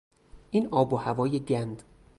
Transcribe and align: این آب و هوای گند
این 0.51 0.67
آب 0.67 0.93
و 0.93 0.97
هوای 0.97 1.39
گند 1.39 1.83